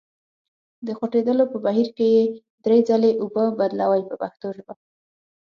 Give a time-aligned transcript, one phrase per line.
[0.85, 2.23] د خوټېدلو په بهیر کې یې
[2.65, 4.73] درې ځلې اوبه بدلوئ په پښتو ژبه.